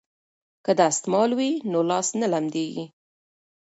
که 0.65 0.71
دستمال 0.81 1.29
وي 1.37 1.51
نو 1.71 1.79
لاس 1.89 2.07
نه 2.19 2.27
لمدیږي. 2.33 2.85